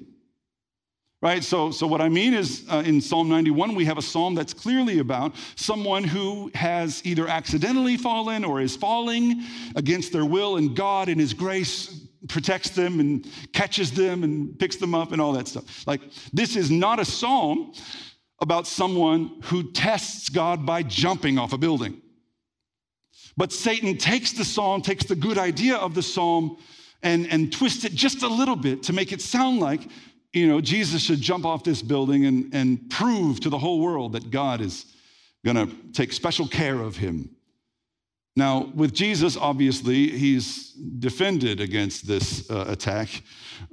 [1.25, 1.43] right?
[1.43, 4.53] So, so what I mean is uh, in Psalm 91, we have a psalm that's
[4.53, 9.43] clearly about someone who has either accidentally fallen or is falling
[9.75, 14.77] against their will, and God, in His grace, protects them and catches them and picks
[14.77, 15.87] them up and all that stuff.
[15.87, 16.03] Like,
[16.35, 17.73] this is not a psalm
[18.41, 22.03] about someone who tests God by jumping off a building.
[23.35, 26.59] But Satan takes the psalm, takes the good idea of the psalm,
[27.03, 29.89] and, and twists it just a little bit to make it sound like
[30.35, 34.12] you know, Jesus should jump off this building and, and prove to the whole world
[34.12, 34.87] that God is
[35.44, 37.31] going to take special care of him.
[38.37, 43.23] Now, with Jesus, obviously, he's defended against this uh, attack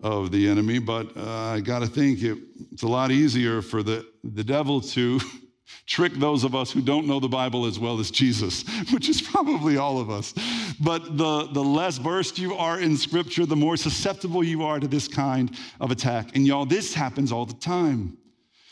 [0.04, 2.38] of the enemy, but uh, I got to think it,
[2.72, 5.20] it's a lot easier for the, the devil to
[5.86, 9.22] trick those of us who don't know the Bible as well as Jesus, which is
[9.22, 10.34] probably all of us.
[10.80, 14.88] But the, the less versed you are in Scripture, the more susceptible you are to
[14.88, 16.36] this kind of attack.
[16.36, 18.18] And y'all, this happens all the time.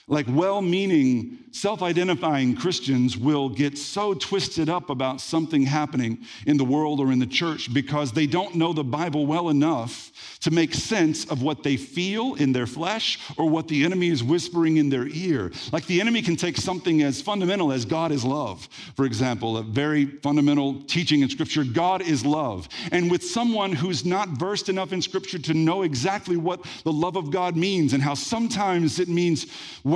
[0.10, 6.58] Like well meaning, self identifying Christians will get so twisted up about something happening in
[6.58, 10.52] the world or in the church because they don't know the Bible well enough to
[10.52, 14.78] make sense of what they feel in their flesh or what the enemy is whispering
[14.78, 15.52] in their ear.
[15.72, 19.64] Like the enemy can take something as fundamental as God is love, for example, a
[19.64, 22.70] very fundamental teaching in Scripture God is love.
[22.92, 27.16] And with someone who's not versed enough in Scripture to know exactly what the love
[27.16, 29.46] of God means and how sometimes it means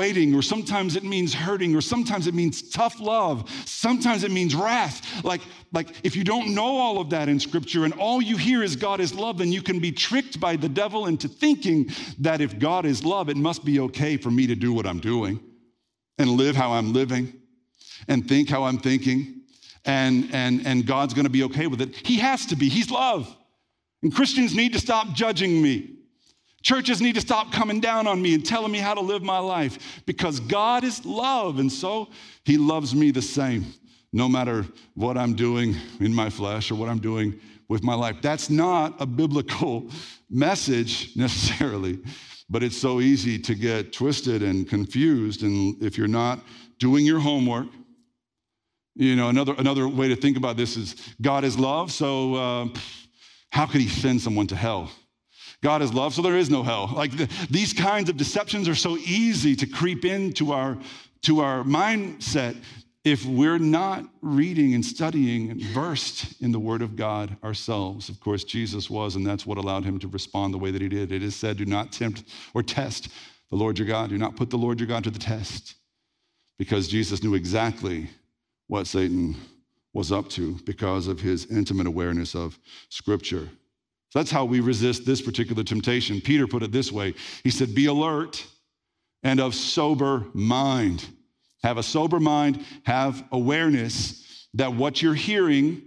[0.04, 4.54] waiting, or sometimes it means hurting, or sometimes it means tough love, sometimes it means
[4.54, 5.24] wrath.
[5.24, 5.40] Like,
[5.72, 8.76] like if you don't know all of that in scripture and all you hear is
[8.76, 11.90] God is love, then you can be tricked by the devil into thinking
[12.20, 15.00] that if God is love, it must be okay for me to do what I'm
[15.00, 15.40] doing
[16.18, 17.32] and live how I'm living
[18.10, 19.44] and think how I'm thinking
[19.86, 21.96] and, and, and God's to be okay with it.
[21.96, 22.68] He has to be.
[22.68, 23.34] He's love.
[24.02, 25.94] And Christians need to stop judging me.
[26.64, 29.38] Churches need to stop coming down on me and telling me how to live my
[29.38, 31.60] life because God is love.
[31.60, 32.08] And so
[32.46, 33.66] He loves me the same,
[34.14, 38.22] no matter what I'm doing in my flesh or what I'm doing with my life.
[38.22, 39.90] That's not a biblical
[40.30, 42.00] message necessarily,
[42.50, 45.44] but it's so easy to get twisted and confused.
[45.44, 46.40] And if you're not
[46.80, 47.68] doing your homework,
[48.96, 52.68] you know, another, another way to think about this is God is love, so uh,
[53.52, 54.90] how could He send someone to hell?
[55.64, 56.92] God is love, so there is no hell.
[56.94, 60.78] Like the, these kinds of deceptions are so easy to creep into our,
[61.24, 62.58] to our mindset
[63.06, 68.10] if we're not reading and studying and versed in the Word of God ourselves.
[68.10, 70.90] Of course, Jesus was, and that's what allowed him to respond the way that he
[70.90, 71.12] did.
[71.14, 72.24] It is said, Do not tempt
[72.54, 73.08] or test
[73.50, 74.10] the Lord your God.
[74.10, 75.76] Do not put the Lord your God to the test.
[76.58, 78.10] Because Jesus knew exactly
[78.68, 79.36] what Satan
[79.94, 83.50] was up to because of his intimate awareness of Scripture.
[84.14, 86.22] So that's how we resist this particular temptation.
[86.22, 88.46] Peter put it this way He said, Be alert
[89.24, 91.04] and of sober mind.
[91.64, 95.82] Have a sober mind, have awareness that what you're hearing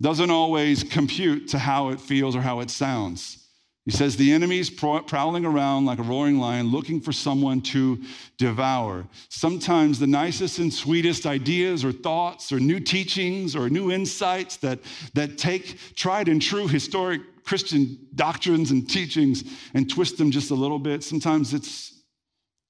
[0.00, 3.46] doesn't always compute to how it feels or how it sounds.
[3.84, 8.02] He says, The enemy's prowling around like a roaring lion looking for someone to
[8.38, 9.06] devour.
[9.28, 14.78] Sometimes the nicest and sweetest ideas or thoughts or new teachings or new insights that,
[15.12, 20.54] that take tried and true historic Christian doctrines and teachings and twist them just a
[20.54, 21.02] little bit.
[21.02, 22.02] Sometimes it's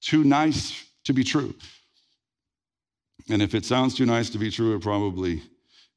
[0.01, 1.53] too nice to be true.
[3.29, 5.41] And if it sounds too nice to be true, it probably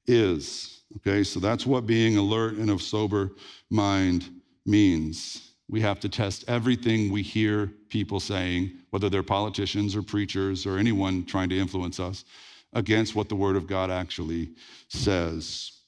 [0.06, 0.82] is.
[0.96, 3.30] Okay, so that's what being alert and of sober
[3.70, 4.28] mind
[4.66, 5.52] means.
[5.68, 10.78] We have to test everything we hear people saying, whether they're politicians or preachers or
[10.78, 12.24] anyone trying to influence us,
[12.72, 14.50] against what the Word of God actually
[14.88, 15.79] says.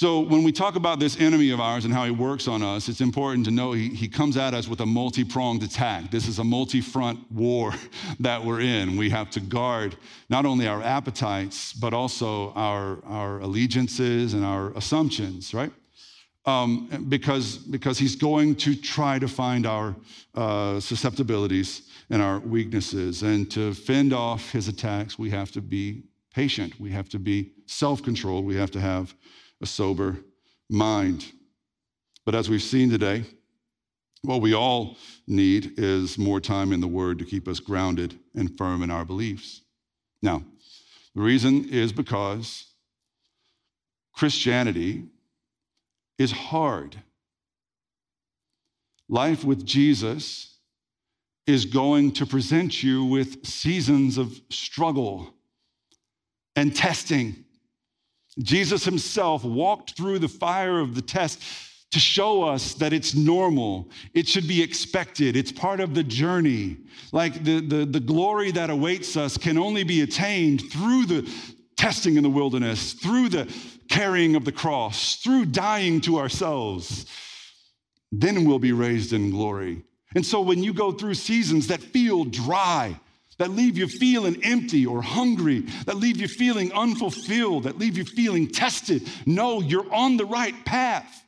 [0.00, 2.88] So, when we talk about this enemy of ours and how he works on us,
[2.88, 6.12] it's important to know he, he comes at us with a multi pronged attack.
[6.12, 7.74] This is a multi front war
[8.20, 8.96] that we're in.
[8.96, 9.96] We have to guard
[10.30, 15.72] not only our appetites, but also our, our allegiances and our assumptions, right?
[16.46, 19.96] Um, because, because he's going to try to find our
[20.36, 23.24] uh, susceptibilities and our weaknesses.
[23.24, 27.50] And to fend off his attacks, we have to be patient, we have to be
[27.66, 29.12] self controlled, we have to have
[29.60, 30.18] a sober
[30.70, 31.32] mind.
[32.24, 33.24] But as we've seen today,
[34.22, 38.56] what we all need is more time in the Word to keep us grounded and
[38.58, 39.62] firm in our beliefs.
[40.22, 40.42] Now,
[41.14, 42.66] the reason is because
[44.12, 45.04] Christianity
[46.18, 47.00] is hard.
[49.08, 50.58] Life with Jesus
[51.46, 55.32] is going to present you with seasons of struggle
[56.56, 57.44] and testing
[58.38, 61.42] Jesus himself walked through the fire of the test
[61.90, 63.88] to show us that it's normal.
[64.12, 65.36] It should be expected.
[65.36, 66.76] It's part of the journey.
[67.12, 71.30] Like the, the, the glory that awaits us can only be attained through the
[71.76, 73.52] testing in the wilderness, through the
[73.88, 77.06] carrying of the cross, through dying to ourselves.
[78.12, 79.82] Then we'll be raised in glory.
[80.14, 82.98] And so when you go through seasons that feel dry,
[83.38, 88.04] that leave you feeling empty or hungry, that leave you feeling unfulfilled, that leave you
[88.04, 89.08] feeling tested.
[89.26, 91.24] No, you're on the right path.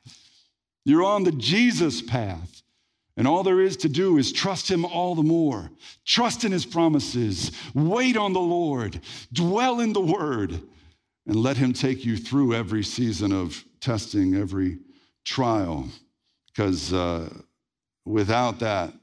[0.84, 2.62] You're on the Jesus path.
[3.16, 5.70] And all there is to do is trust Him all the more.
[6.06, 7.52] Trust in His promises.
[7.74, 9.00] Wait on the Lord.
[9.32, 10.60] Dwell in the Word.
[11.26, 14.78] And let Him take you through every season of testing, every
[15.24, 15.88] trial.
[16.46, 17.28] Because uh,
[18.04, 18.94] without that,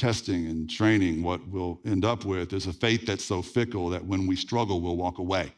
[0.00, 4.04] testing and training, what we'll end up with is a faith that's so fickle that
[4.04, 5.52] when we struggle, we'll walk away,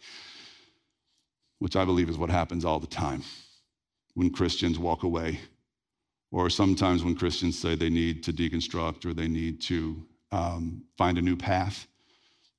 [1.61, 3.22] which I believe is what happens all the time
[4.14, 5.38] when Christians walk away,
[6.33, 11.18] or sometimes when Christians say they need to deconstruct or they need to um, find
[11.18, 11.87] a new path.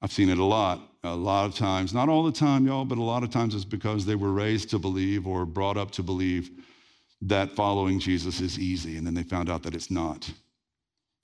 [0.01, 2.97] I've seen it a lot, a lot of times, not all the time, y'all, but
[2.97, 6.03] a lot of times it's because they were raised to believe or brought up to
[6.03, 6.49] believe
[7.21, 10.31] that following Jesus is easy, and then they found out that it's not.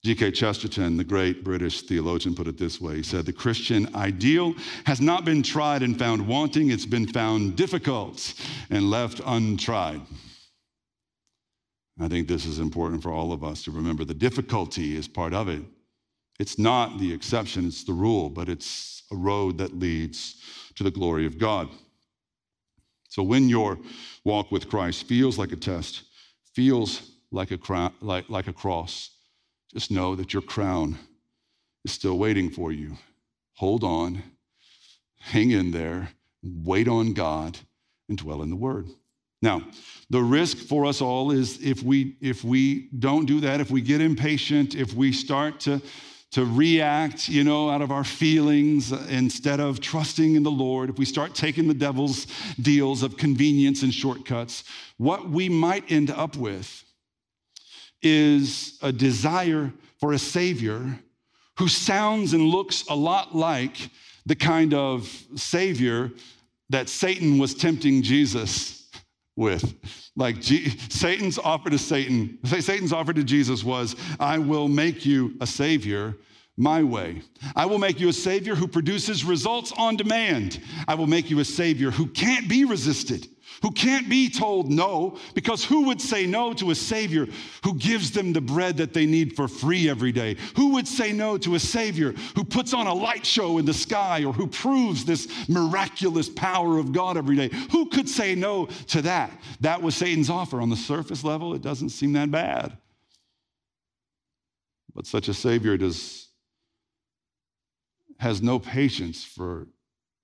[0.04, 0.32] G.K.
[0.32, 4.56] Chesterton, the great British theologian, put it this way He said, The Christian ideal
[4.86, 8.34] has not been tried and found wanting, it's been found difficult
[8.70, 10.02] and left untried.
[12.00, 14.06] I think this is important for all of us to remember.
[14.06, 15.64] The difficulty is part of it.
[16.40, 20.42] It's not the exception, it's the rule, but it's a road that leads
[20.76, 21.68] to the glory of God.
[23.10, 23.78] So when your
[24.24, 26.04] walk with Christ feels like a test,
[26.54, 29.10] feels like a, like, like a cross,
[29.74, 30.98] just know that your crown
[31.86, 32.98] is still waiting for you.
[33.56, 34.24] Hold on,
[35.20, 36.10] hang in there,
[36.44, 37.58] wait on God,
[38.08, 38.88] and dwell in the Word.
[39.42, 39.62] Now,
[40.10, 43.82] the risk for us all is if we if we don't do that, if we
[43.82, 45.82] get impatient, if we start to
[46.32, 51.00] to react, you know, out of our feelings instead of trusting in the Lord, if
[51.00, 52.28] we start taking the devil's
[52.62, 54.64] deals of convenience and shortcuts,
[54.98, 56.84] what we might end up with
[58.02, 61.00] is a desire for a savior
[61.58, 63.90] who sounds and looks a lot like
[64.26, 66.12] the kind of savior
[66.70, 68.90] that Satan was tempting Jesus
[69.36, 69.74] with.
[70.16, 75.36] Like G- Satan's offer to Satan, Satan's offer to Jesus was, I will make you
[75.42, 76.16] a savior
[76.58, 77.22] my way.
[77.56, 80.60] I will make you a savior who produces results on demand.
[80.88, 83.28] I will make you a savior who can't be resisted,
[83.62, 87.28] who can't be told no, because who would say no to a savior
[87.64, 90.38] who gives them the bread that they need for free every day?
[90.56, 93.74] Who would say no to a savior who puts on a light show in the
[93.74, 97.50] sky or who proves this miraculous power of God every day?
[97.72, 99.32] Who could say no to that?
[99.62, 100.62] That was Satan's offer.
[100.62, 102.78] On the surface level, it doesn't seem that bad.
[104.96, 106.28] But such a savior does
[108.20, 109.68] has no patience for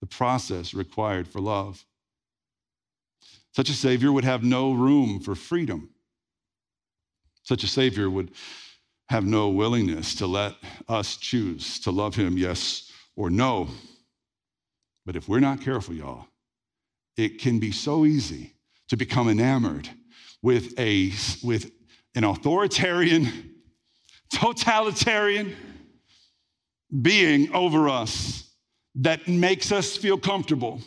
[0.01, 1.85] the process required for love.
[3.55, 5.89] Such a Savior would have no room for freedom.
[7.43, 8.31] Such a Savior would
[9.07, 10.55] have no willingness to let
[10.89, 13.69] us choose to love Him, yes or no.
[15.05, 16.27] But if we're not careful, y'all,
[17.15, 18.51] it can be so easy
[18.89, 19.87] to become enamored
[20.41, 21.71] with, a, with
[22.13, 23.55] an authoritarian,
[24.33, 25.55] totalitarian,
[27.01, 28.49] being over us
[28.95, 30.81] that makes us feel comfortable,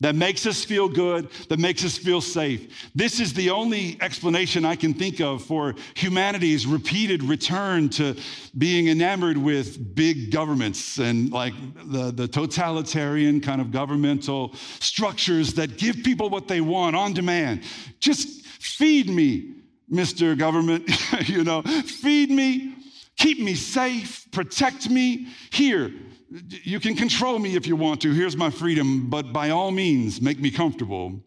[0.00, 2.90] that makes us feel good, that makes us feel safe.
[2.94, 8.16] This is the only explanation I can think of for humanity's repeated return to
[8.56, 15.78] being enamored with big governments and like the, the totalitarian kind of governmental structures that
[15.78, 17.62] give people what they want on demand.
[17.98, 19.54] Just feed me,
[19.90, 20.38] Mr.
[20.38, 20.88] Government,
[21.28, 22.74] you know, feed me
[23.18, 25.28] keep me safe, protect me.
[25.50, 25.92] Here,
[26.30, 28.12] you can control me if you want to.
[28.12, 31.20] Here's my freedom, but by all means, make me comfortable.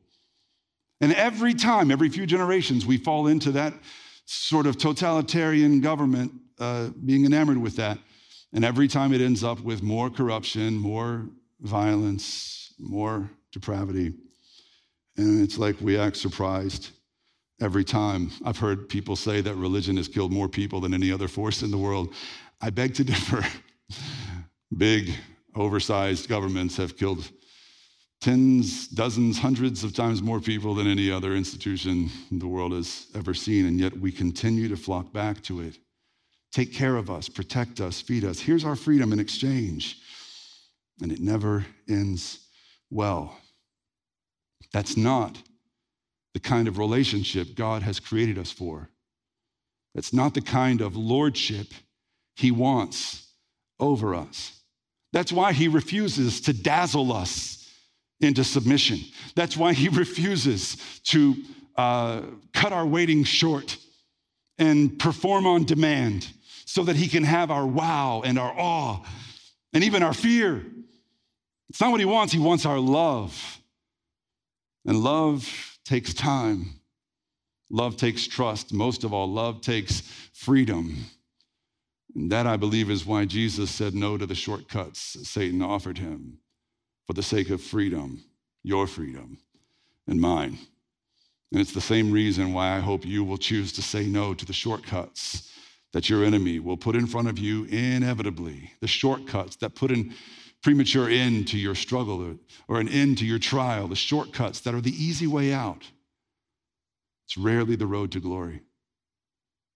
[0.99, 3.73] And every time, every few generations, we fall into that
[4.25, 7.97] sort of totalitarian government, uh, being enamored with that.
[8.53, 11.25] And every time it ends up with more corruption, more
[11.61, 14.13] violence, more depravity.
[15.17, 16.91] And it's like we act surprised
[17.59, 18.31] every time.
[18.45, 21.71] I've heard people say that religion has killed more people than any other force in
[21.71, 22.13] the world.
[22.61, 23.43] I beg to differ.
[24.75, 25.13] Big,
[25.55, 27.29] oversized governments have killed
[28.21, 33.33] tens, dozens, hundreds of times more people than any other institution the world has ever
[33.33, 35.77] seen, and yet we continue to flock back to it.
[36.51, 38.39] Take care of us, protect us, feed us.
[38.39, 39.97] Here's our freedom in exchange.
[41.01, 42.39] And it never ends
[42.89, 43.37] well.
[44.71, 45.41] That's not
[46.33, 48.89] the kind of relationship God has created us for.
[49.95, 51.67] That's not the kind of lordship
[52.35, 53.27] He wants
[53.79, 54.60] over us.
[55.13, 57.69] That's why He refuses to dazzle us
[58.19, 58.99] into submission.
[59.35, 61.35] That's why He refuses to
[61.75, 62.21] uh,
[62.53, 63.77] cut our waiting short
[64.57, 66.27] and perform on demand
[66.65, 69.03] so that He can have our wow and our awe
[69.73, 70.65] and even our fear.
[71.69, 73.59] It's not what He wants, He wants our love.
[74.85, 76.81] And love takes time.
[77.69, 78.73] Love takes trust.
[78.73, 80.01] Most of all, love takes
[80.33, 81.05] freedom.
[82.15, 86.39] That, I believe, is why Jesus said no to the shortcuts Satan offered him
[87.07, 88.23] for the sake of freedom,
[88.63, 89.37] your freedom
[90.07, 90.57] and mine.
[91.51, 94.45] And it's the same reason why I hope you will choose to say no to
[94.45, 95.51] the shortcuts
[95.93, 100.13] that your enemy will put in front of you inevitably, the shortcuts that put in
[100.63, 102.37] premature end to your struggle
[102.67, 105.89] or an end to your trial, the shortcuts that are the easy way out.
[107.25, 108.61] It's rarely the road to glory.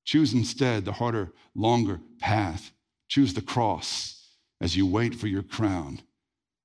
[0.05, 2.71] Choose instead the harder, longer path.
[3.07, 4.29] Choose the cross
[4.61, 5.99] as you wait for your crown,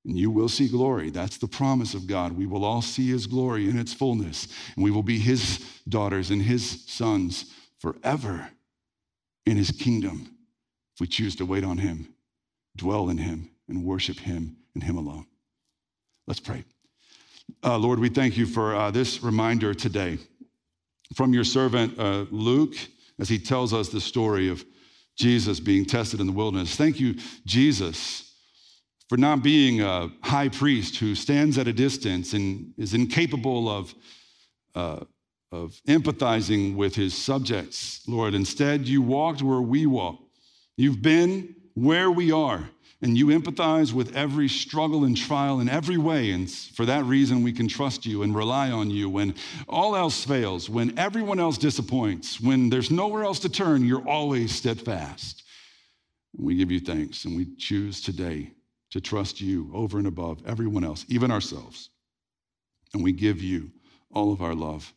[0.04, 1.10] and you will see glory.
[1.10, 2.32] That's the promise of God.
[2.32, 6.30] We will all see his glory in its fullness, and we will be his daughters
[6.30, 7.46] and his sons
[7.78, 8.50] forever
[9.46, 10.36] in his kingdom
[10.94, 12.14] if we choose to wait on him,
[12.76, 15.24] dwell in him, and worship Him and Him alone.
[16.26, 16.64] Let's pray.
[17.64, 20.18] Uh, Lord, we thank you for uh, this reminder today
[21.14, 22.74] from your servant uh, Luke
[23.20, 24.64] as he tells us the story of
[25.16, 26.74] Jesus being tested in the wilderness.
[26.74, 28.34] Thank you, Jesus,
[29.08, 33.94] for not being a high priest who stands at a distance and is incapable of,
[34.74, 35.04] uh,
[35.52, 38.34] of empathizing with his subjects, Lord.
[38.34, 40.18] Instead, you walked where we walk.
[40.76, 42.70] You've been where we are
[43.02, 46.32] And you empathize with every struggle and trial in every way.
[46.32, 49.34] And for that reason, we can trust you and rely on you when
[49.68, 54.54] all else fails, when everyone else disappoints, when there's nowhere else to turn, you're always
[54.54, 55.44] steadfast.
[56.36, 58.52] We give you thanks and we choose today
[58.90, 61.90] to trust you over and above everyone else, even ourselves.
[62.92, 63.70] And we give you
[64.12, 64.92] all of our love,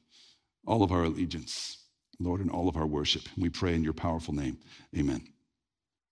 [0.65, 1.77] all of our allegiance,
[2.19, 3.23] Lord, and all of our worship.
[3.37, 4.57] We pray in your powerful name.
[4.97, 5.32] Amen.